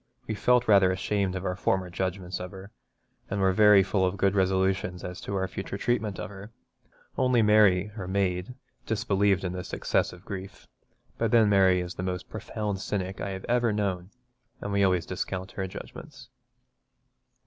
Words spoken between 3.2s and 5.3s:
and were very full of good resolutions as